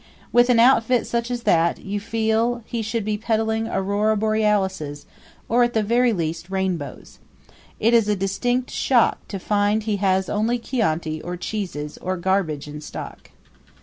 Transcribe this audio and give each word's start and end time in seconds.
With 0.31 0.49
an 0.49 0.59
outfit 0.59 1.05
such 1.05 1.29
as 1.29 1.43
that, 1.43 1.77
you 1.85 1.99
feel 1.99 2.63
he 2.65 2.81
should 2.81 3.05
be 3.05 3.19
peddling 3.19 3.67
aurora 3.67 4.17
borealises, 4.17 5.05
or, 5.47 5.61
at 5.61 5.75
the 5.75 5.83
very 5.83 6.11
least, 6.11 6.49
rainbows. 6.49 7.19
It 7.79 7.93
is 7.93 8.07
a 8.07 8.15
distinct 8.15 8.71
shock 8.71 9.19
to 9.27 9.37
find 9.37 9.83
he 9.83 9.97
has 9.97 10.27
only 10.27 10.57
chianti 10.57 11.21
or 11.21 11.37
cheeses 11.37 11.99
or 11.99 12.17
garbage 12.17 12.67
in 12.67 12.81
stock. 12.81 13.29